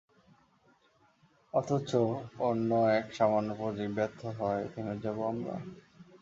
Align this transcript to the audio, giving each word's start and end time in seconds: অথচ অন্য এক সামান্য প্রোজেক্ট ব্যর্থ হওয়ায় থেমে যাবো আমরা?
অথচ 1.53 1.89
অন্য 2.41 2.69
এক 2.97 3.05
সামান্য 3.13 3.49
প্রোজেক্ট 3.57 3.93
ব্যর্থ 3.97 4.21
হওয়ায় 4.37 4.67
থেমে 4.73 4.95
যাবো 5.03 5.21
আমরা? 5.31 5.55